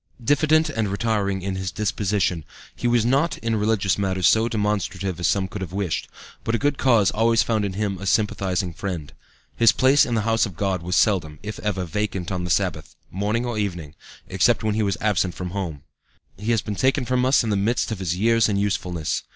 "Diffident 0.23 0.67
and 0.67 0.87
retiring 0.89 1.43
in 1.43 1.55
his 1.55 1.71
disposition, 1.71 2.43
he 2.75 2.87
was 2.87 3.05
not 3.05 3.37
in 3.37 3.55
religious 3.55 3.99
matters 3.99 4.27
so 4.27 4.49
demonstrative 4.49 5.19
as 5.19 5.27
some 5.27 5.47
could 5.47 5.61
have 5.61 5.73
wished, 5.73 6.07
but 6.43 6.55
a 6.55 6.57
good 6.57 6.79
cause 6.79 7.11
always 7.11 7.43
found 7.43 7.63
in 7.65 7.73
him 7.73 7.99
a 7.99 8.07
sympathizing 8.07 8.73
friend. 8.73 9.13
His 9.55 9.71
place 9.71 10.03
in 10.03 10.15
the 10.15 10.21
house 10.21 10.47
of 10.47 10.57
God 10.57 10.81
was 10.81 10.95
seldom, 10.95 11.37
if 11.43 11.59
ever, 11.59 11.85
vacant 11.85 12.31
on 12.31 12.45
the 12.45 12.49
Sabbath, 12.49 12.95
morning 13.11 13.45
or 13.45 13.59
evening, 13.59 13.93
except 14.27 14.63
when 14.63 14.73
he 14.73 14.81
was 14.81 14.97
absent 15.01 15.35
from 15.35 15.51
home. 15.51 15.83
"He 16.35 16.49
has 16.49 16.63
been 16.63 16.73
taken 16.73 17.05
from 17.05 17.23
us 17.23 17.43
in 17.43 17.51
the 17.51 17.55
midst 17.55 17.91
of 17.91 17.99
his 17.99 18.15
years 18.15 18.49
and 18.49 18.59
usefulness. 18.59 19.21